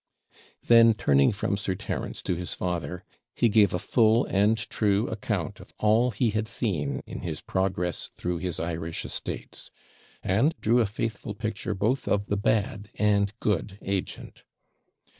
Then, 0.63 0.95
turning 0.95 1.31
from 1.31 1.55
Sir 1.57 1.75
Terence 1.75 2.23
to 2.23 2.33
his 2.33 2.55
father, 2.55 3.03
he 3.35 3.49
gave 3.49 3.71
a 3.71 3.77
full 3.77 4.25
and 4.25 4.57
true 4.57 5.05
account 5.09 5.59
of 5.59 5.75
all 5.77 6.09
he 6.09 6.31
had 6.31 6.47
seen 6.47 7.03
in 7.05 7.19
his 7.19 7.39
progress 7.39 8.09
through 8.15 8.39
his 8.39 8.59
Irish 8.59 9.05
estates; 9.05 9.69
and 10.23 10.55
drew 10.59 10.79
a 10.79 10.87
faithful 10.87 11.35
picture 11.35 11.75
both 11.75 12.07
of 12.07 12.25
the 12.25 12.35
bad 12.37 12.89
and 12.95 13.31
good 13.39 13.77
agent. 13.83 14.41